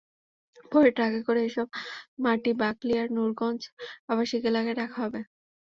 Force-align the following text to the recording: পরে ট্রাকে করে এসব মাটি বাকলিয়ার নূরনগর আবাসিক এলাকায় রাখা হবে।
পরে 0.71 0.89
ট্রাকে 0.91 1.19
করে 1.27 1.41
এসব 1.49 1.67
মাটি 2.23 2.51
বাকলিয়ার 2.61 3.07
নূরনগর 3.15 3.53
আবাসিক 4.11 4.41
এলাকায় 4.49 4.77
রাখা 4.81 4.99
হবে। 5.05 5.19